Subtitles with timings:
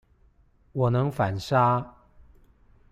[0.71, 1.93] 我能反殺